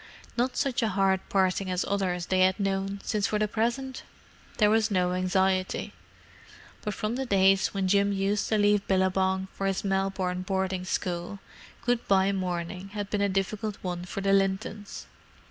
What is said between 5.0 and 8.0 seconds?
anxiety: but from the days when